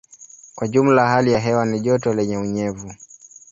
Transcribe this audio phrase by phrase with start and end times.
[0.55, 2.95] Kwa jumla hali ya hewa ni joto lenye unyevu.